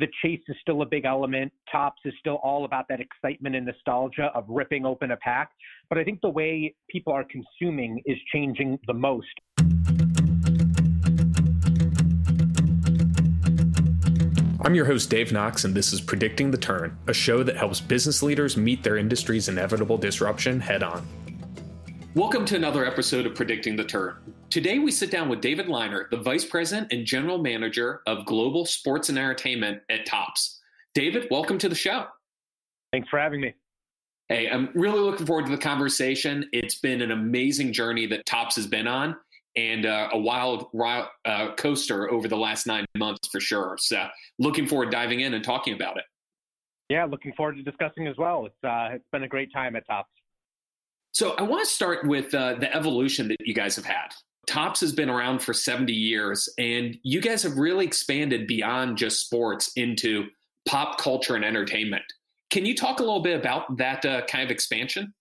[0.00, 1.52] the chase is still a big element.
[1.70, 5.50] Topps is still all about that excitement and nostalgia of ripping open a pack.
[5.90, 9.26] But I think the way people are consuming is changing the most.
[14.62, 17.82] I'm your host, Dave Knox, and this is Predicting the Turn, a show that helps
[17.82, 21.06] business leaders meet their industry's inevitable disruption head on.
[22.14, 24.16] Welcome to another episode of Predicting the Turn.
[24.50, 28.66] Today, we sit down with David Leiner, the Vice President and General Manager of Global
[28.66, 30.60] Sports and Entertainment at Topps.
[30.92, 32.06] David, welcome to the show.
[32.92, 33.54] Thanks for having me.
[34.28, 36.48] Hey, I'm really looking forward to the conversation.
[36.52, 39.14] It's been an amazing journey that Topps has been on
[39.54, 40.66] and uh, a wild
[41.24, 43.76] uh, coaster over the last nine months for sure.
[43.78, 44.04] So,
[44.40, 46.04] looking forward to diving in and talking about it.
[46.88, 48.46] Yeah, looking forward to discussing as well.
[48.46, 50.10] It's uh, it's been a great time at Topps.
[51.12, 54.08] So, I want to start with uh, the evolution that you guys have had.
[54.50, 59.20] Topps has been around for 70 years, and you guys have really expanded beyond just
[59.20, 60.26] sports into
[60.66, 62.02] pop culture and entertainment.
[62.50, 65.14] Can you talk a little bit about that uh, kind of expansion?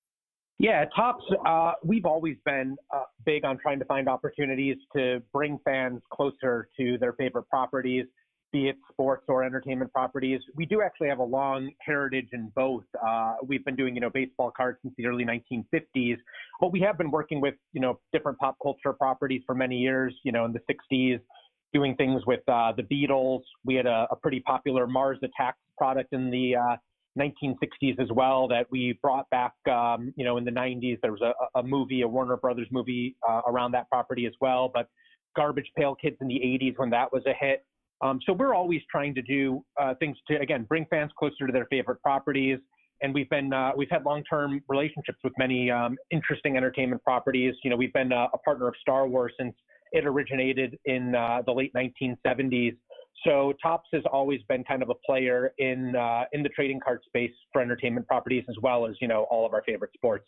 [0.58, 5.60] Yeah, Topps, uh, we've always been uh, big on trying to find opportunities to bring
[5.64, 8.06] fans closer to their favorite properties,
[8.52, 10.42] be it sports or entertainment properties.
[10.56, 12.84] We do actually have a long heritage in both.
[13.06, 16.18] Uh, we've been doing, you know, baseball cards since the early 1950s,
[16.60, 20.14] but we have been working with, you know, different pop culture properties for many years,
[20.24, 21.20] you know, in the 60s,
[21.74, 23.42] doing things with uh, the Beatles.
[23.66, 26.76] We had a, a, pretty popular Mars Attacks product in the uh,
[27.18, 31.00] 1960s as well that we brought back, um, you know, in the 90s.
[31.02, 34.72] There was a, a movie, a Warner Brothers movie uh, around that property as well.
[34.74, 34.90] But
[35.36, 37.66] Garbage Pail Kids in the 80s when that was a hit.
[38.02, 41.54] Um, so we're always trying to do uh, things to again bring fans closer to
[41.54, 42.60] their favorite properties.
[43.02, 47.56] And we've been uh, we've had long-term relationships with many um, interesting entertainment properties.
[47.64, 49.54] You know, we've been uh, a partner of Star Wars since
[49.92, 52.76] it originated in uh, the late 1970s.
[53.26, 57.02] So Topps has always been kind of a player in uh, in the trading card
[57.06, 60.26] space for entertainment properties as well as you know all of our favorite sports.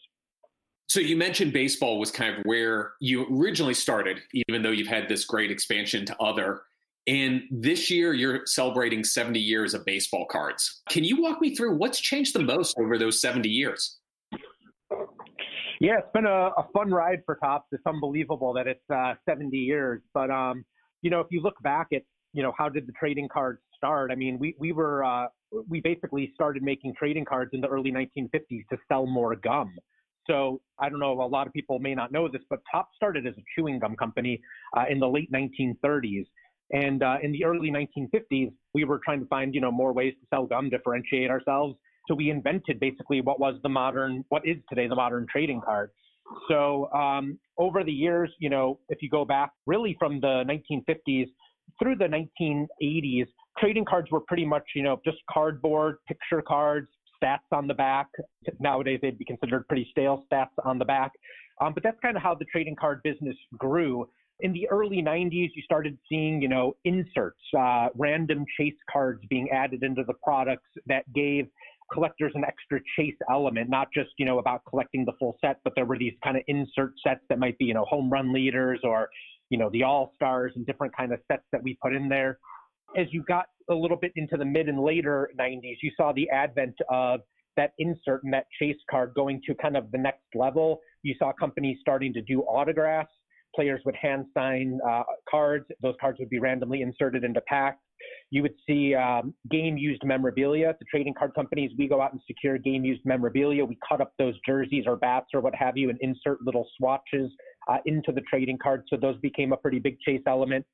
[0.87, 5.07] So you mentioned baseball was kind of where you originally started, even though you've had
[5.07, 6.63] this great expansion to other.
[7.07, 10.81] And this year you're celebrating 70 years of baseball cards.
[10.89, 13.97] Can you walk me through what's changed the most over those 70 years?
[15.79, 17.67] Yeah, it's been a, a fun ride for Topps.
[17.71, 20.01] It's unbelievable that it's uh, 70 years.
[20.13, 20.63] But um,
[21.01, 22.03] you know, if you look back at
[22.33, 24.11] you know, how did the trading cards start?
[24.11, 25.27] I mean, we we were uh,
[25.67, 29.73] we basically started making trading cards in the early 1950s to sell more gum.
[30.27, 33.25] So I don't know, a lot of people may not know this, but Topps started
[33.25, 34.39] as a chewing gum company
[34.77, 36.25] uh, in the late 1930s.
[36.73, 40.13] And uh, in the early 1950s, we were trying to find, you know, more ways
[40.21, 41.75] to sell gum, differentiate ourselves.
[42.07, 45.91] So we invented basically what was the modern, what is today the modern trading card.
[46.47, 51.27] So um, over the years, you know, if you go back really from the 1950s
[51.81, 53.27] through the 1980s,
[53.59, 56.87] trading cards were pretty much, you know, just cardboard, picture cards,
[57.21, 58.07] stats on the back.
[58.59, 61.11] Nowadays, they'd be considered pretty stale stats on the back.
[61.61, 64.07] Um, but that's kind of how the trading card business grew.
[64.41, 69.49] In the early 90s, you started seeing, you know, inserts, uh, random chase cards being
[69.51, 71.47] added into the products that gave
[71.93, 75.73] collectors an extra chase element, not just, you know, about collecting the full set, but
[75.75, 78.79] there were these kind of insert sets that might be, you know, home run leaders
[78.83, 79.09] or
[79.51, 82.39] you know, the all stars and different kind of sets that we put in there.
[82.97, 86.27] As you got a little bit into the mid and later 90s, you saw the
[86.29, 87.19] advent of
[87.57, 90.79] that insert and that chase card going to kind of the next level.
[91.03, 93.11] You saw companies starting to do autographs.
[93.55, 95.65] Players would hand sign uh, cards.
[95.81, 97.79] Those cards would be randomly inserted into packs.
[98.29, 100.73] You would see um, game used memorabilia.
[100.79, 103.63] The trading card companies, we go out and secure game used memorabilia.
[103.65, 107.31] We cut up those jerseys or bats or what have you and insert little swatches
[107.69, 108.83] uh, into the trading cards.
[108.89, 110.65] So those became a pretty big chase element.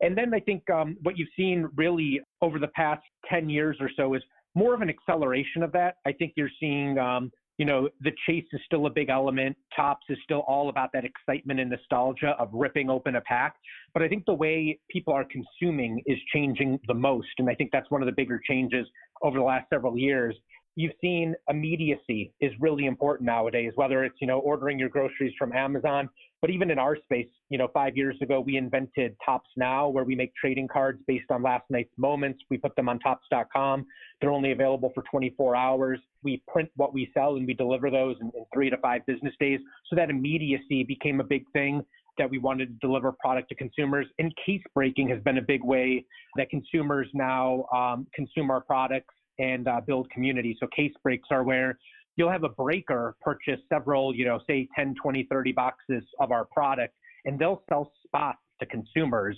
[0.00, 3.90] And then I think um, what you've seen really over the past 10 years or
[3.96, 4.22] so is
[4.54, 5.96] more of an acceleration of that.
[6.06, 9.56] I think you're seeing, um, you know, the chase is still a big element.
[9.74, 13.56] Topps is still all about that excitement and nostalgia of ripping open a pack.
[13.94, 17.28] But I think the way people are consuming is changing the most.
[17.38, 18.86] And I think that's one of the bigger changes
[19.22, 20.36] over the last several years
[20.76, 25.52] you've seen immediacy is really important nowadays, whether it's, you know, ordering your groceries from
[25.52, 26.08] Amazon,
[26.42, 30.04] but even in our space, you know, five years ago, we invented Topps Now, where
[30.04, 32.40] we make trading cards based on last night's moments.
[32.50, 33.86] We put them on topps.com.
[34.20, 35.98] They're only available for 24 hours.
[36.22, 39.32] We print what we sell and we deliver those in, in three to five business
[39.40, 39.60] days.
[39.88, 41.82] So that immediacy became a big thing
[42.18, 44.06] that we wanted to deliver product to consumers.
[44.18, 46.04] And case breaking has been a big way
[46.36, 50.56] that consumers now um, consume our products and uh, build community.
[50.60, 51.78] So case breaks are where
[52.16, 56.44] you'll have a breaker purchase several, you know, say 10, 20, 30 boxes of our
[56.46, 56.94] product,
[57.24, 59.36] and they'll sell spots to consumers.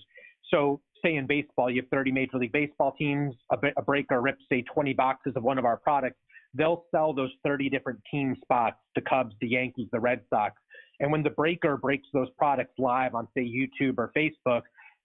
[0.50, 4.42] So say in baseball, you have 30 Major League Baseball teams, a, a breaker rips,
[4.50, 6.16] say, 20 boxes of one of our products,
[6.54, 10.54] they'll sell those 30 different team spots to Cubs, the Yankees, the Red Sox.
[11.00, 14.62] And when the breaker breaks those products live on, say, YouTube or Facebook,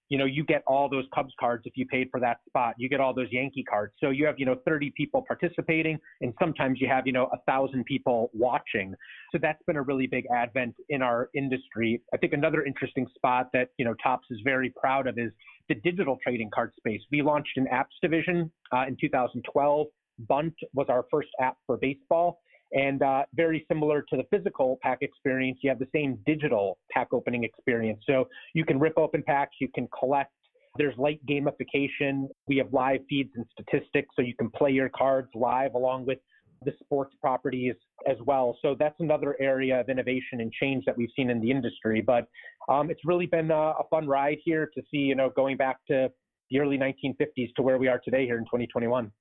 [0.08, 2.74] you know, you get all those Cubs cards if you paid for that spot.
[2.76, 3.92] You get all those Yankee cards.
[3.98, 7.38] So you have, you know, 30 people participating, and sometimes you have, you know, a
[7.46, 8.94] thousand people watching.
[9.32, 12.02] So that's been a really big advent in our industry.
[12.12, 15.32] I think another interesting spot that, you know, Topps is very proud of is
[15.68, 17.00] the digital trading card space.
[17.10, 19.86] We launched an apps division uh, in 2012.
[20.28, 22.40] Bunt was our first app for baseball.
[22.74, 27.08] And uh, very similar to the physical pack experience, you have the same digital pack
[27.12, 28.00] opening experience.
[28.04, 30.32] So you can rip open packs, you can collect.
[30.76, 32.26] There's light gamification.
[32.48, 36.18] We have live feeds and statistics, so you can play your cards live along with
[36.64, 37.74] the sports properties
[38.08, 38.56] as well.
[38.60, 42.00] So that's another area of innovation and change that we've seen in the industry.
[42.00, 42.26] But
[42.68, 45.76] um, it's really been a, a fun ride here to see, you know, going back
[45.88, 46.10] to
[46.50, 49.12] the early 1950s to where we are today here in 2021.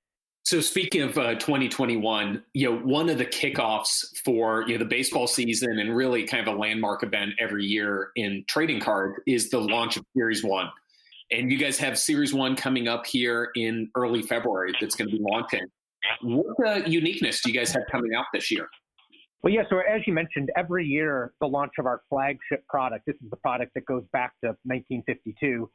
[0.53, 4.87] So speaking of uh, 2021, you know, one of the kickoffs for you know the
[4.87, 9.49] baseball season and really kind of a landmark event every year in trading card is
[9.49, 10.69] the launch of Series One,
[11.31, 14.75] and you guys have Series One coming up here in early February.
[14.79, 15.65] That's going to be launching.
[16.21, 18.67] What uh, uniqueness do you guys have coming out this year?
[19.41, 19.63] Well, yeah.
[19.71, 23.07] So as you mentioned, every year the launch of our flagship product.
[23.07, 25.67] This is the product that goes back to 1952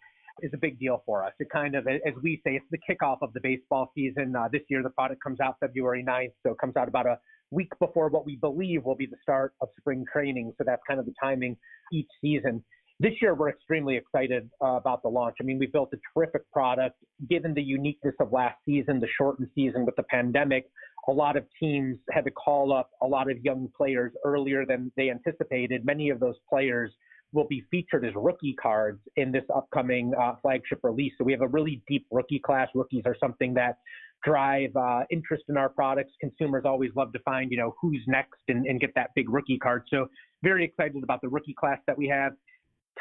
[0.43, 1.32] is a big deal for us.
[1.38, 4.35] It kind of, as we say, it's the kickoff of the baseball season.
[4.37, 7.19] Uh, this year, the product comes out February 9th, so it comes out about a
[7.50, 10.52] week before what we believe will be the start of spring training.
[10.58, 11.56] So that's kind of the timing
[11.93, 12.64] each season.
[13.00, 15.37] This year, we're extremely excited uh, about the launch.
[15.40, 16.96] I mean, we built a terrific product.
[17.31, 20.69] Given the uniqueness of last season, the shortened season with the pandemic,
[21.08, 24.90] a lot of teams had to call up a lot of young players earlier than
[24.96, 25.85] they anticipated.
[25.85, 26.93] Many of those players
[27.32, 31.12] will be featured as rookie cards in this upcoming uh, flagship release.
[31.19, 32.69] So we have a really deep rookie class.
[32.75, 33.78] Rookies are something that
[34.25, 36.12] drive uh, interest in our products.
[36.20, 39.58] Consumers always love to find, you know, who's next and, and get that big rookie
[39.58, 39.82] card.
[39.90, 40.06] So
[40.42, 42.32] very excited about the rookie class that we have.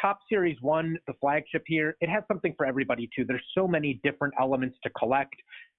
[0.01, 3.25] Topps Series 1, the flagship here, it has something for everybody too.
[3.25, 5.35] There's so many different elements to collect.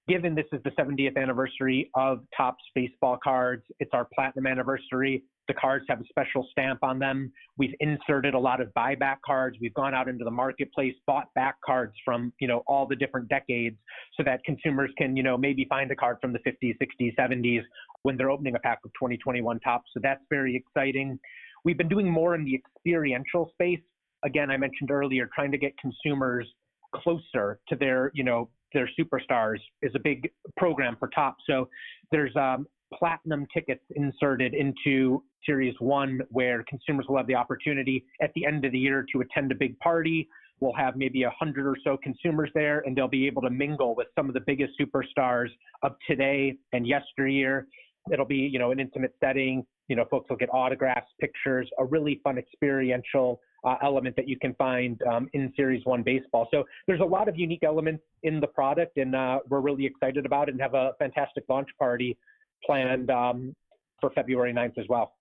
[0.07, 5.23] Given this is the 70th anniversary of Topps baseball cards, it's our platinum anniversary.
[5.47, 7.31] The cards have a special stamp on them.
[7.57, 9.57] We've inserted a lot of buyback cards.
[9.61, 13.29] We've gone out into the marketplace, bought back cards from, you know, all the different
[13.29, 13.77] decades
[14.17, 17.61] so that consumers can, you know, maybe find a card from the 50s, 60s, 70s
[18.03, 19.89] when they're opening a pack of 2021 Topps.
[19.93, 21.19] So that's very exciting.
[21.65, 23.81] We've been doing more in the experiential space
[24.23, 26.47] again, I mentioned earlier, trying to get consumers
[26.95, 31.37] closer to their, you know, their superstars is a big program for top.
[31.47, 31.69] So
[32.11, 38.31] there's um, platinum tickets inserted into Series 1 where consumers will have the opportunity at
[38.35, 40.27] the end of the year to attend a big party.
[40.59, 43.95] We'll have maybe a hundred or so consumers there, and they'll be able to mingle
[43.95, 45.47] with some of the biggest superstars
[45.83, 47.67] of today and yesteryear.
[48.11, 49.65] It'll be, you know, an intimate setting.
[49.87, 54.37] You know, folks will get autographs, pictures, a really fun experiential uh, element that you
[54.37, 56.47] can find um, in Series 1 baseball.
[56.51, 60.25] So there's a lot of unique elements in the product, and uh, we're really excited
[60.25, 62.17] about it and have a fantastic launch party
[62.65, 63.55] planned um,
[63.99, 65.13] for February 9th as well.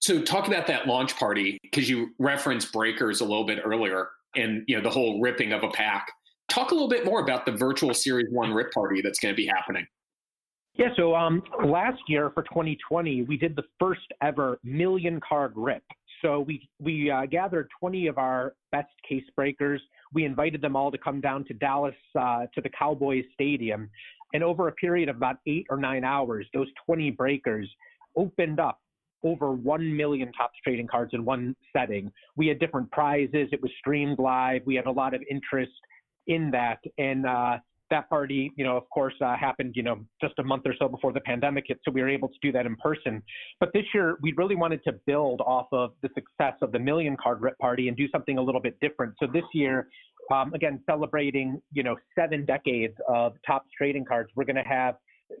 [0.00, 4.64] So talk about that launch party because you referenced breakers a little bit earlier and
[4.66, 6.10] you know the whole ripping of a pack.
[6.48, 9.36] Talk a little bit more about the virtual Series 1 rip party that's going to
[9.36, 9.86] be happening.
[10.74, 15.82] Yeah, so um, last year for 2020, we did the first ever million card rip.
[16.22, 19.80] So we we uh, gathered 20 of our best case breakers.
[20.12, 23.88] We invited them all to come down to Dallas uh, to the Cowboys Stadium,
[24.32, 27.68] and over a period of about eight or nine hours, those 20 breakers
[28.16, 28.80] opened up
[29.22, 32.10] over 1 million Topps trading cards in one setting.
[32.36, 33.48] We had different prizes.
[33.52, 34.62] It was streamed live.
[34.64, 35.72] We had a lot of interest
[36.26, 37.58] in that, and uh,
[37.90, 40.88] that party, you know, of course, uh, happened, you know, just a month or so
[40.88, 43.22] before the pandemic hit, so we were able to do that in person.
[43.58, 47.16] But this year, we really wanted to build off of the success of the Million
[47.22, 49.14] Card Party and do something a little bit different.
[49.20, 49.88] So this year,
[50.32, 54.96] um, again, celebrating, you know, seven decades of Topps trading cards, we're going to have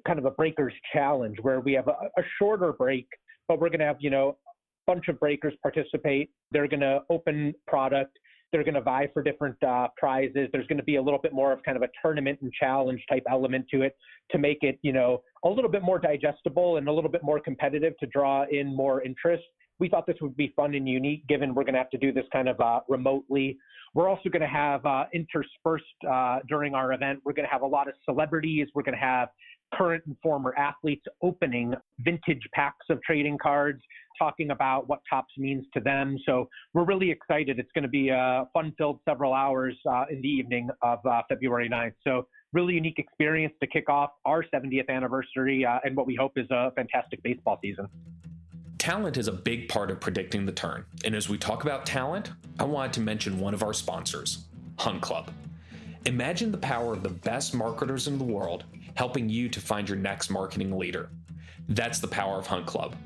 [0.06, 3.06] kind of a breakers challenge where we have a, a shorter break,
[3.48, 6.30] but we're going to have, you know, a bunch of breakers participate.
[6.50, 8.18] They're going to open product
[8.52, 10.48] they're going to vie for different uh, prizes.
[10.52, 13.02] There's going to be a little bit more of kind of a tournament and challenge
[13.08, 13.96] type element to it
[14.30, 17.40] to make it, you know, a little bit more digestible and a little bit more
[17.40, 19.44] competitive to draw in more interest.
[19.78, 22.12] We thought this would be fun and unique given we're going to have to do
[22.12, 23.56] this kind of uh, remotely.
[23.94, 27.62] We're also going to have uh, interspersed uh, during our event, we're going to have
[27.62, 28.68] a lot of celebrities.
[28.74, 29.30] We're going to have
[29.74, 33.80] current and former athletes opening vintage packs of trading cards,
[34.18, 36.18] talking about what Topps means to them.
[36.26, 37.58] So we're really excited.
[37.58, 41.22] It's going to be a fun filled several hours uh, in the evening of uh,
[41.28, 41.94] February 9th.
[42.04, 46.32] So really unique experience to kick off our 70th anniversary uh, and what we hope
[46.36, 47.88] is a fantastic baseball season.
[48.78, 50.84] Talent is a big part of predicting the turn.
[51.04, 54.46] And as we talk about talent, I wanted to mention one of our sponsors,
[54.78, 55.30] Hunt Club.
[56.06, 59.98] Imagine the power of the best marketers in the world helping you to find your
[59.98, 61.10] next marketing leader.
[61.68, 62.96] That's the power of Hunt Club.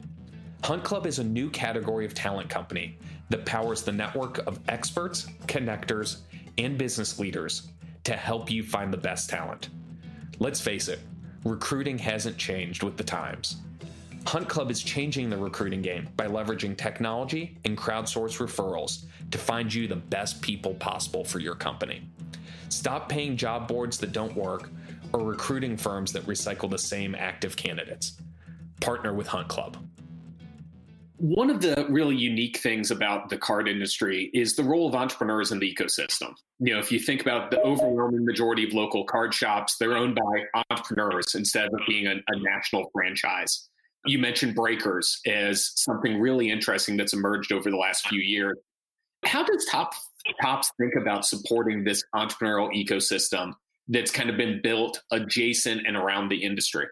[0.62, 2.98] Hunt Club is a new category of talent company
[3.28, 6.18] that powers the network of experts, connectors,
[6.58, 7.68] and business leaders
[8.04, 9.68] to help you find the best talent.
[10.38, 11.00] Let's face it,
[11.44, 13.56] recruiting hasn't changed with the times.
[14.26, 19.72] Hunt Club is changing the recruiting game by leveraging technology and crowdsource referrals to find
[19.72, 22.08] you the best people possible for your company.
[22.70, 24.70] Stop paying job boards that don't work
[25.14, 28.20] or recruiting firms that recycle the same active candidates.
[28.80, 29.76] Partner with Hunt Club.
[31.18, 35.52] One of the really unique things about the card industry is the role of entrepreneurs
[35.52, 36.34] in the ecosystem.
[36.58, 40.16] You know, if you think about the overwhelming majority of local card shops, they're owned
[40.16, 43.68] by entrepreneurs instead of being a, a national franchise.
[44.04, 48.58] You mentioned breakers as something really interesting that's emerged over the last few years.
[49.24, 49.94] How does Top
[50.42, 53.52] Topps think about supporting this entrepreneurial ecosystem
[53.88, 56.86] that's kind of been built adjacent and around the industry?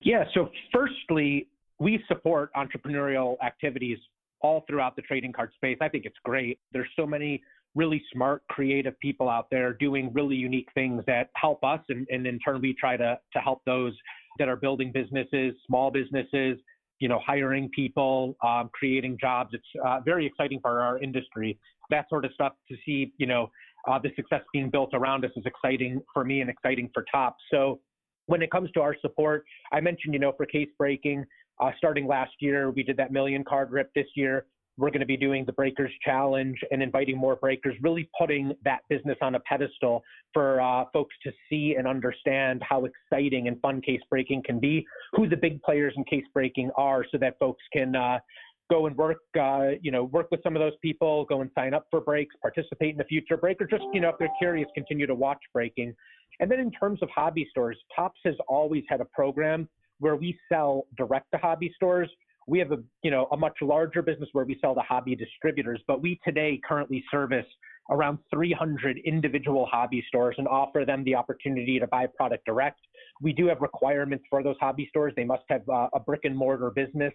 [0.00, 1.48] Yeah, so firstly,
[1.78, 3.98] we support entrepreneurial activities
[4.40, 5.78] all throughout the trading card space.
[5.80, 6.58] I think it's great.
[6.72, 7.42] There's so many
[7.74, 12.26] really smart, creative people out there doing really unique things that help us, and, and
[12.26, 13.94] in turn, we try to to help those
[14.38, 16.58] that are building businesses, small businesses,
[16.98, 19.50] you know, hiring people, um, creating jobs.
[19.52, 21.58] It's uh, very exciting for our industry.
[21.90, 23.50] That sort of stuff to see, you know,
[23.88, 27.36] uh, the success being built around us is exciting for me and exciting for Top.
[27.50, 27.80] So
[28.26, 31.24] when it comes to our support, I mentioned, you know, for case breaking,
[31.60, 33.92] uh, starting last year, we did that million card rip.
[33.94, 34.46] This year,
[34.78, 38.80] we're going to be doing the Breakers Challenge and inviting more breakers, really putting that
[38.88, 43.82] business on a pedestal for uh, folks to see and understand how exciting and fun
[43.82, 47.62] case breaking can be, who the big players in case breaking are, so that folks
[47.72, 48.18] can uh,
[48.70, 51.74] go and work, uh, you know, work with some of those people, go and sign
[51.74, 54.68] up for breaks, participate in the future break, or just, you know, if they're curious,
[54.74, 55.94] continue to watch breaking.
[56.38, 60.38] And then in terms of hobby stores, Topps has always had a program where we
[60.48, 62.08] sell direct to hobby stores.
[62.46, 65.80] We have a, you know, a much larger business where we sell to hobby distributors,
[65.86, 67.46] but we today currently service
[67.90, 72.78] around 300 individual hobby stores and offer them the opportunity to buy product direct.
[73.20, 75.12] We do have requirements for those hobby stores.
[75.16, 77.12] They must have uh, a brick and mortar business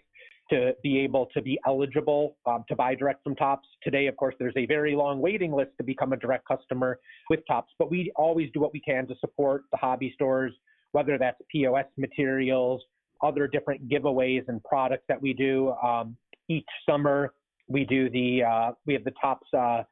[0.49, 3.67] to be able to be eligible um, to buy direct from Topps.
[3.83, 6.99] Today, of course, there's a very long waiting list to become a direct customer
[7.29, 10.53] with Topps, but we always do what we can to support the hobby stores,
[10.91, 12.81] whether that's POS materials,
[13.23, 15.73] other different giveaways and products that we do.
[15.83, 16.15] Um,
[16.47, 17.33] each summer,
[17.67, 19.47] we do the uh, we have the Topps.
[19.51, 19.83] Uh,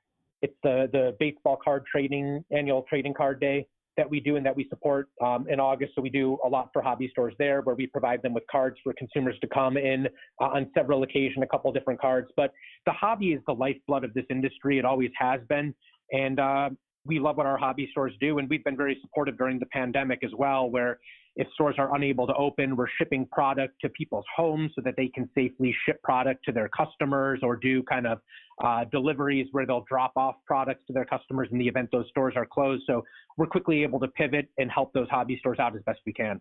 [0.41, 3.65] it's the the baseball card trading annual trading card day
[3.97, 5.93] that we do and that we support um, in August.
[5.95, 8.77] So we do a lot for hobby stores there, where we provide them with cards
[8.83, 10.07] for consumers to come in
[10.41, 12.29] uh, on several occasions, a couple different cards.
[12.35, 12.53] But
[12.85, 14.79] the hobby is the lifeblood of this industry.
[14.79, 15.73] It always has been,
[16.11, 16.69] and uh,
[17.05, 18.39] we love what our hobby stores do.
[18.39, 20.99] And we've been very supportive during the pandemic as well, where
[21.35, 25.07] if stores are unable to open, we're shipping product to people's homes so that they
[25.07, 28.19] can safely ship product to their customers or do kind of
[28.63, 32.35] uh, deliveries where they'll drop off products to their customers in the event those stores
[32.37, 32.83] are closed.
[32.85, 33.03] So
[33.37, 36.39] we're quickly able to pivot and help those hobby stores out as best we can.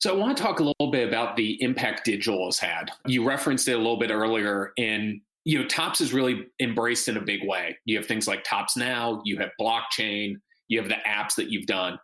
[0.00, 2.90] So I want to talk a little bit about the impact digital has had.
[3.06, 7.16] You referenced it a little bit earlier, and you know, Topps is really embraced in
[7.16, 7.78] a big way.
[7.84, 10.34] You have things like Topps Now, you have blockchain,
[10.68, 11.98] you have the apps that you've done.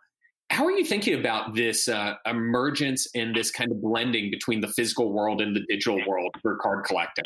[0.51, 4.67] How are you thinking about this uh, emergence and this kind of blending between the
[4.67, 7.25] physical world and the digital world for card collecting?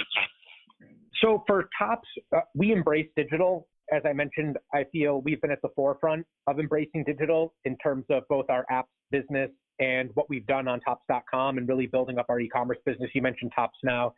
[1.21, 3.67] So for Topps, uh, we embrace digital.
[3.93, 8.03] As I mentioned, I feel we've been at the forefront of embracing digital in terms
[8.09, 9.49] of both our apps business
[9.79, 13.09] and what we've done on Topps.com and really building up our e-commerce business.
[13.13, 14.13] You mentioned Topps Now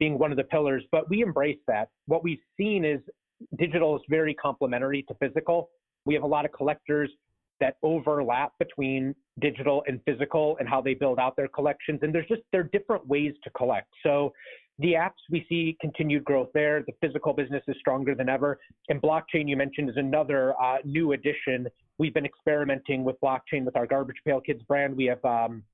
[0.00, 1.88] being one of the pillars, but we embrace that.
[2.06, 3.00] What we've seen is
[3.56, 5.70] digital is very complementary to physical.
[6.04, 7.10] We have a lot of collectors
[7.60, 12.00] that overlap between digital and physical and how they build out their collections.
[12.02, 13.88] And there's just, there are different ways to collect.
[14.02, 14.32] So
[14.78, 16.84] the apps we see continued growth there.
[16.86, 18.58] The physical business is stronger than ever.
[18.88, 21.66] And blockchain, you mentioned, is another uh, new addition.
[21.98, 24.96] We've been experimenting with blockchain with our Garbage Pail Kids brand.
[24.96, 25.64] We have um,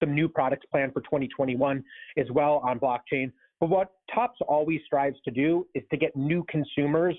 [0.00, 1.84] some new products planned for 2021
[2.16, 3.32] as well on blockchain.
[3.60, 7.16] But what Topps always strives to do is to get new consumers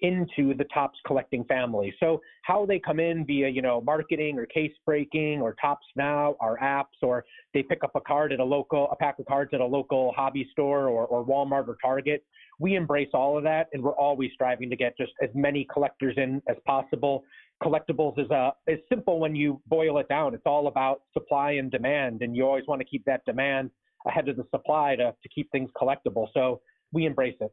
[0.00, 1.94] into the Topps collecting family.
[2.00, 6.36] So how they come in via, you know, marketing or case breaking or Topps Now,
[6.40, 7.24] our apps, or
[7.54, 10.12] they pick up a card at a local, a pack of cards at a local
[10.16, 12.24] hobby store or, or Walmart or Target.
[12.60, 16.14] We embrace all of that, and we're always striving to get just as many collectors
[16.16, 17.24] in as possible.
[17.62, 20.34] Collectibles is a is simple when you boil it down.
[20.34, 23.70] It's all about supply and demand, and you always want to keep that demand
[24.06, 26.28] ahead of the supply to, to keep things collectible.
[26.34, 26.60] So
[26.92, 27.52] we embrace it.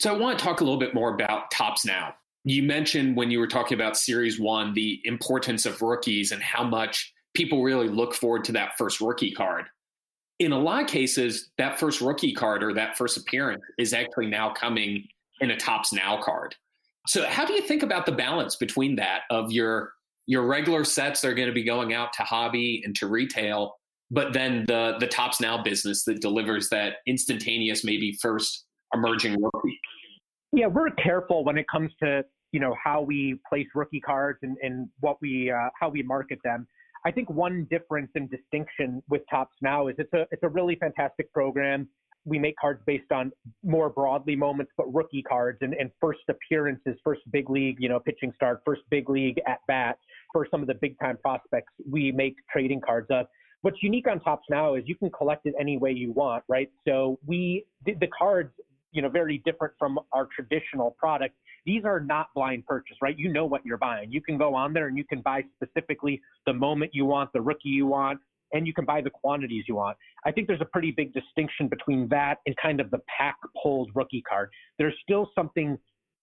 [0.00, 2.14] So I want to talk a little bit more about Topps Now.
[2.44, 6.64] You mentioned when you were talking about Series One the importance of rookies and how
[6.64, 9.66] much people really look forward to that first rookie card.
[10.38, 14.28] In a lot of cases, that first rookie card or that first appearance is actually
[14.28, 15.04] now coming
[15.42, 16.54] in a Topps Now card.
[17.06, 19.92] So how do you think about the balance between that of your
[20.26, 23.76] your regular sets that are going to be going out to hobby and to retail,
[24.10, 28.64] but then the the Topps Now business that delivers that instantaneous, maybe first
[28.94, 29.79] emerging rookie?
[30.52, 34.56] Yeah, we're careful when it comes to you know how we place rookie cards and,
[34.62, 36.66] and what we uh, how we market them.
[37.04, 40.76] I think one difference and distinction with Topps now is it's a it's a really
[40.76, 41.88] fantastic program.
[42.24, 43.32] We make cards based on
[43.64, 47.98] more broadly moments, but rookie cards and, and first appearances, first big league, you know,
[47.98, 49.98] pitching start, first big league at bat
[50.32, 51.72] for some of the big time prospects.
[51.88, 53.26] We make trading cards of.
[53.62, 56.70] What's unique on Topps now is you can collect it any way you want, right?
[56.86, 58.52] So we the cards
[58.92, 61.34] you know, very different from our traditional product.
[61.66, 63.18] These are not blind purchase, right?
[63.18, 64.10] You know what you're buying.
[64.10, 67.40] You can go on there and you can buy specifically the moment you want, the
[67.40, 68.20] rookie you want,
[68.52, 69.96] and you can buy the quantities you want.
[70.24, 73.90] I think there's a pretty big distinction between that and kind of the pack pulled
[73.94, 74.50] rookie card.
[74.78, 75.78] There's still something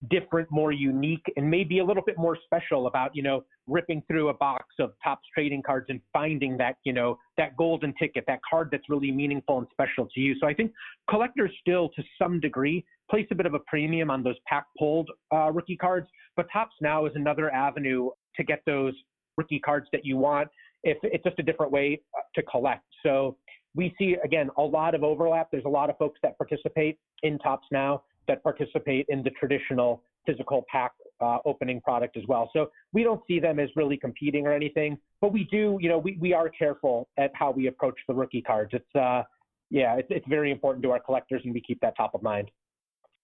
[0.09, 4.29] different, more unique, and maybe a little bit more special about, you know, ripping through
[4.29, 8.39] a box of Topps trading cards and finding that, you know, that golden ticket, that
[8.47, 10.35] card that's really meaningful and special to you.
[10.39, 10.71] So I think
[11.09, 15.09] collectors still, to some degree, place a bit of a premium on those pack pulled
[15.33, 18.93] uh, rookie cards, but Topps now is another avenue to get those
[19.35, 20.47] rookie cards that you want.
[20.83, 22.83] If it's just a different way uh, to collect.
[23.03, 23.35] So
[23.75, 25.49] we see again a lot of overlap.
[25.51, 30.03] There's a lot of folks that participate in Topps now that participate in the traditional
[30.25, 30.91] physical pack
[31.21, 32.49] uh, opening product as well.
[32.53, 35.97] So we don't see them as really competing or anything, but we do, you know,
[35.97, 38.71] we, we are careful at how we approach the rookie cards.
[38.73, 39.23] It's, uh,
[39.69, 42.51] yeah, it's, it's very important to our collectors and we keep that top of mind.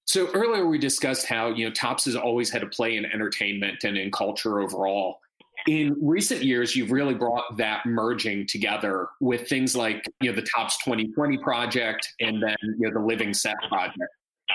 [0.06, 3.84] So earlier we discussed how, you know, Topps has always had a play in entertainment
[3.84, 5.20] and in culture overall.
[5.68, 10.46] In recent years, you've really brought that merging together with things like, you know, the
[10.54, 14.10] Topps 2020 project and then, you know, the Living Set project.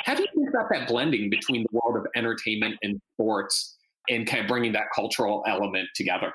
[0.04, 3.76] How do you think about that blending between the world of entertainment and sports
[4.08, 6.32] and kind of bringing that cultural element together?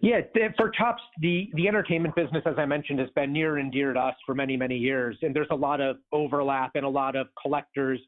[0.00, 0.20] Yeah,
[0.56, 3.98] for Topps, the, the entertainment business, as I mentioned, has been near and dear to
[3.98, 5.16] us for many, many years.
[5.22, 7.98] And there's a lot of overlap and a lot of collectors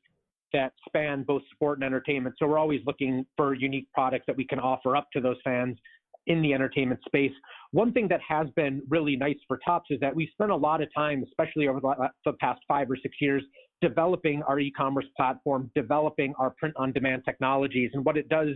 [0.53, 2.37] that span both sport and entertainment.
[2.39, 5.79] So we're always looking for unique products that we can offer up to those fans
[6.27, 7.33] in the entertainment space.
[7.73, 10.81] One thing that has been really nice for Topps is that we spent a lot
[10.81, 13.43] of time, especially over the past five or six years,
[13.81, 17.91] developing our e-commerce platform, developing our print on demand technologies.
[17.95, 18.49] And what it does,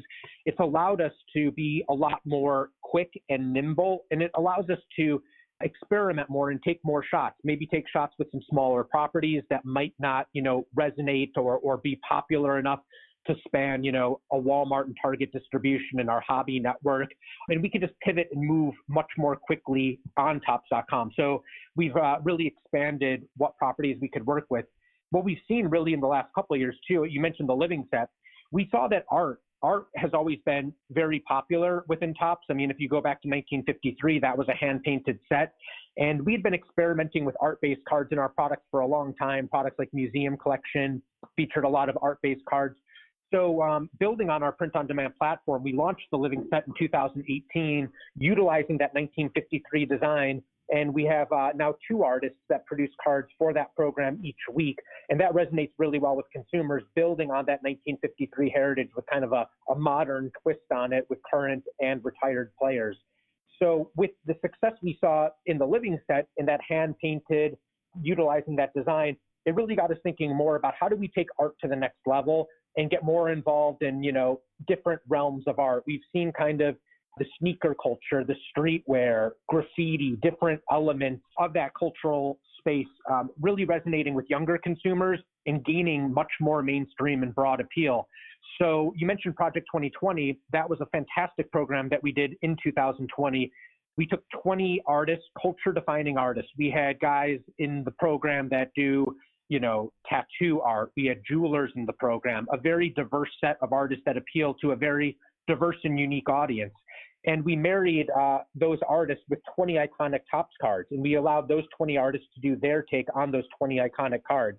[0.46, 4.78] it's allowed us to be a lot more quick and nimble, and it allows us
[4.96, 5.22] to
[5.60, 9.94] experiment more and take more shots, maybe take shots with some smaller properties that might
[9.98, 12.80] not, you know, resonate or, or be popular enough
[13.26, 17.08] to span, you know, a Walmart and Target distribution in our hobby network.
[17.48, 21.12] And we can just pivot and move much more quickly on topps.com.
[21.16, 21.42] So
[21.76, 24.66] we've uh, really expanded what properties we could work with
[25.14, 27.87] what we've seen really in the last couple of years too, you mentioned the living
[27.90, 28.09] set.
[28.50, 32.44] We saw that art art has always been very popular within Topps.
[32.50, 35.55] I mean, if you go back to 1953, that was a hand painted set.
[35.96, 39.48] And we'd been experimenting with art based cards in our products for a long time.
[39.48, 41.00] Products like Museum Collection
[41.35, 42.77] featured a lot of art based cards.
[43.33, 46.74] So, um, building on our print on demand platform, we launched the Living Set in
[46.79, 53.29] 2018, utilizing that 1953 design and we have uh, now two artists that produce cards
[53.38, 54.79] for that program each week.
[55.09, 59.33] And that resonates really well with consumers, building on that 1953 heritage with kind of
[59.33, 62.96] a, a modern twist on it with current and retired players.
[63.62, 67.57] So, with the success we saw in the living set, in that hand painted,
[68.03, 71.55] utilizing that design, it really got us thinking more about how do we take art
[71.62, 75.85] to the next level and get more involved in, you know, different realms of art.
[75.87, 76.77] We've seen kind of
[77.18, 84.14] the sneaker culture, the streetwear, graffiti, different elements of that cultural space um, really resonating
[84.14, 88.09] with younger consumers and gaining much more mainstream and broad appeal.
[88.61, 90.38] So you mentioned Project 2020.
[90.53, 93.50] That was a fantastic program that we did in 2020.
[93.96, 96.50] We took 20 artists, culture defining artists.
[96.59, 99.16] We had guys in the program that do
[99.48, 100.90] you know, tattoo art.
[100.96, 104.72] We had jewelers in the program, a very diverse set of artists that appeal to
[104.72, 106.72] a very diverse and unique audience.
[107.26, 111.64] And we married uh, those artists with 20 iconic Topps cards, and we allowed those
[111.76, 114.58] 20 artists to do their take on those 20 iconic cards.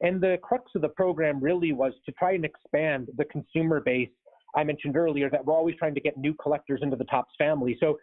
[0.00, 4.08] And the crux of the program really was to try and expand the consumer base.
[4.54, 7.76] I mentioned earlier that we're always trying to get new collectors into the Topps family.
[7.80, 7.98] So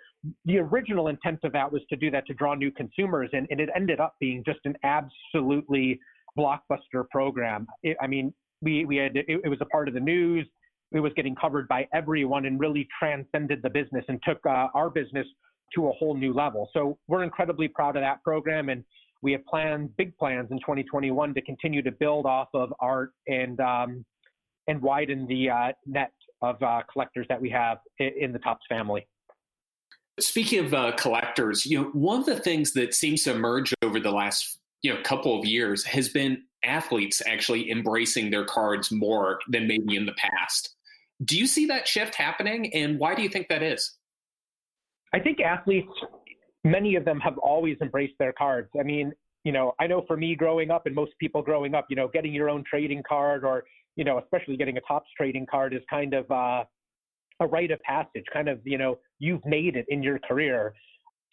[0.46, 3.60] the original intent of that was to do that to draw new consumers, and, and
[3.60, 6.00] it ended up being just an absolutely
[6.38, 7.68] blockbuster program.
[7.82, 10.48] It, I mean, we, we had it, it was a part of the news
[10.94, 14.90] it was getting covered by everyone and really transcended the business and took uh, our
[14.90, 15.28] business
[15.76, 16.70] to a whole new level.
[16.74, 18.84] So we're incredibly proud of that program, and
[19.22, 23.60] we have plans, big plans in 2021 to continue to build off of art and
[23.60, 24.06] um,
[24.68, 29.06] and widen the uh, net of uh, collectors that we have in, the Topps family.
[30.20, 34.00] Speaking of uh, collectors, you know, one of the things that seems to emerge over
[34.00, 39.40] the last you know couple of years has been athletes actually embracing their cards more
[39.50, 40.76] than maybe in the past.
[41.24, 42.74] Do you see that shift happening?
[42.74, 43.98] And why do you think that is?
[45.14, 45.92] I think athletes,
[46.64, 48.70] many of them have always embraced their cards.
[48.80, 51.86] I mean, you know, I know for me growing up and most people growing up,
[51.90, 53.64] you know, getting your own trading card or,
[53.96, 56.64] you know, especially getting a Topps trading card is kind of uh,
[57.40, 60.74] a rite of passage, kind of, you know, you've made it in your career.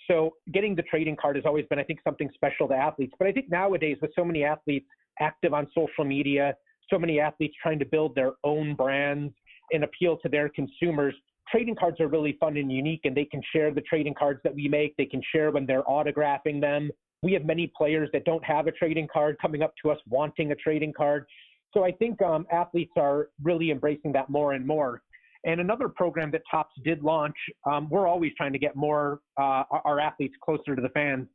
[0.09, 3.15] So getting the trading card has always been, I think, something special to athletes.
[3.19, 4.87] But I think nowadays, with so many athletes
[5.21, 6.55] active on social media,
[6.91, 9.33] so many athletes trying to build their own brands,
[9.73, 11.15] and appeal to their consumers.
[11.51, 14.55] Trading cards are really fun and unique, and they can share the trading cards that
[14.55, 14.97] we make.
[14.97, 16.91] They can share when they're autographing them.
[17.23, 20.53] We have many players that don't have a trading card coming up to us wanting
[20.53, 21.27] a trading card.
[21.75, 25.03] So I think um, athletes are really embracing that more and more.
[25.45, 29.65] And another program that Topps did launch, um, we're always trying to get more uh,
[29.85, 31.29] our athletes closer to the fans.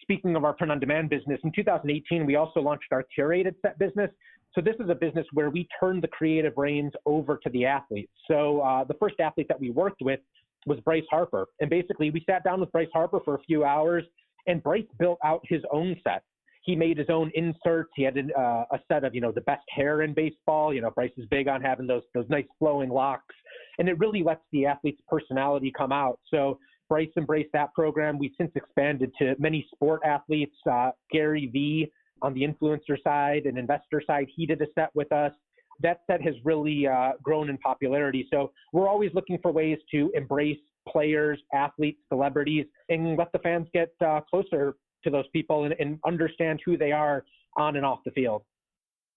[0.00, 3.78] Speaking of our print on demand business, in 2018, we also launched our curated set
[3.78, 4.10] business.
[4.54, 8.12] So this is a business where we turn the creative reins over to the athletes.
[8.28, 10.20] So uh, the first athlete that we worked with
[10.66, 14.04] was Bryce Harper, and basically we sat down with Bryce Harper for a few hours,
[14.46, 16.22] and Bryce built out his own set.
[16.62, 17.90] He made his own inserts.
[17.96, 20.74] He had an, uh, a set of you know the best hair in baseball.
[20.74, 23.34] You know Bryce is big on having those those nice flowing locks,
[23.78, 26.18] and it really lets the athlete's personality come out.
[26.28, 26.58] So
[26.88, 28.18] Bryce embraced that program.
[28.18, 30.56] We've since expanded to many sport athletes.
[30.70, 31.90] Uh, Gary Vee
[32.22, 34.26] on the influencer side and investor side.
[34.34, 35.32] He did a set with us.
[35.80, 38.26] That set has really uh, grown in popularity.
[38.30, 43.68] So we're always looking for ways to embrace players, athletes, celebrities, and let the fans
[43.72, 47.24] get uh, closer to those people and, and understand who they are
[47.56, 48.42] on and off the field.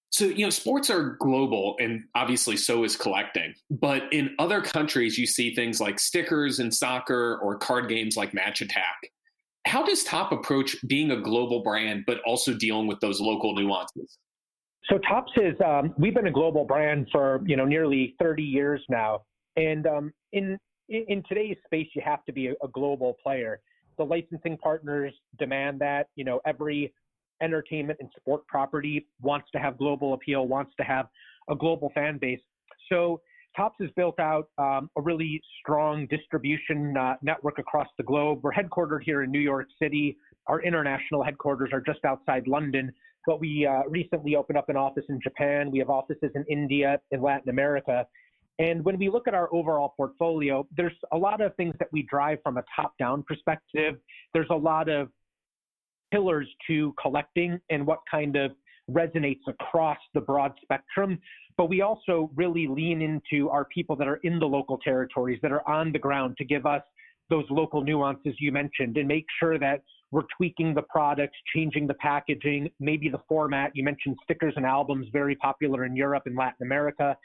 [0.10, 3.56] So, you know, sports are global and obviously so is collecting.
[3.72, 8.32] But in other countries, you see things like stickers in soccer or card games like
[8.32, 9.10] Match Attax.
[9.66, 14.18] How does Top approach being a global brand, but also dealing with those local nuances?
[14.90, 18.82] So Topps is um, we've been a global brand for you know nearly 30 years
[18.90, 19.22] now,
[19.56, 20.58] and um, in
[20.90, 23.62] in today's space, you have to be a, a global player.
[23.98, 26.08] The licensing partners demand that.
[26.16, 26.94] You know, every
[27.42, 31.08] entertainment and sport property wants to have global appeal, wants to have
[31.50, 32.40] a global fan base.
[32.90, 33.22] So
[33.56, 38.40] Topps has built out um, a really strong distribution uh, network across the globe.
[38.42, 40.18] We're headquartered here in New York City.
[40.48, 42.92] Our international headquarters are just outside London,
[43.28, 45.70] but we uh, recently opened up an office in Japan.
[45.70, 48.06] We have offices in India, in Latin America.
[48.60, 52.04] And when we look at our overall portfolio, there's a lot of things that we
[52.04, 53.96] drive from a top down perspective.
[54.34, 55.10] There's a lot of
[56.12, 58.52] pillars to collecting and what kind of
[58.90, 61.20] resonates across the broad spectrum.
[61.58, 65.52] But we also really lean into our people that are in the local territories, that
[65.52, 66.82] are on the ground to give us
[67.30, 71.96] those local nuances you mentioned and make sure that we're tweaking the products, changing the
[71.96, 73.72] packaging, maybe the format.
[73.74, 77.18] You mentioned stickers and albums, very popular in Europe and Latin America.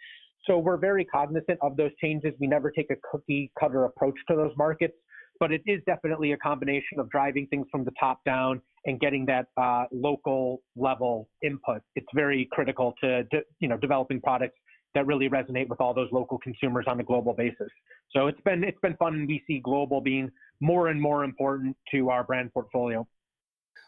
[0.47, 2.33] So we're very cognizant of those changes.
[2.41, 4.95] We never take a cookie cutter approach to those markets,
[5.39, 9.27] but it is definitely a combination of driving things from the top down and getting
[9.27, 11.83] that uh, local level input.
[11.95, 13.23] It's very critical to,
[13.61, 14.57] you know developing products
[14.95, 17.69] that really resonate with all those local consumers on a global basis.
[18.11, 22.09] So it's been it's been fun, we see global being more and more important to
[22.09, 23.07] our brand portfolio.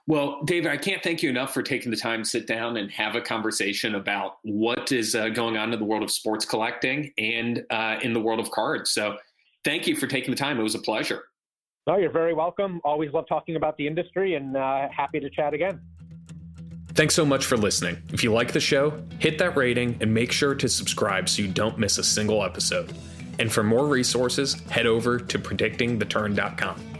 [0.06, 2.90] Well, David, I can't thank you enough for taking the time to sit down and
[2.90, 7.12] have a conversation about what is uh, going on in the world of sports collecting
[7.16, 8.90] and uh, in the world of cards.
[8.90, 9.16] So,
[9.64, 10.60] thank you for taking the time.
[10.60, 11.24] It was a pleasure.
[11.86, 12.80] No, you're very welcome.
[12.84, 15.80] Always love talking about the industry and uh, happy to chat again.
[16.94, 18.02] Thanks so much for listening.
[18.12, 21.48] If you like the show, hit that rating and make sure to subscribe so you
[21.48, 22.92] don't miss a single episode.
[23.38, 26.99] And for more resources, head over to predictingtheturn.com.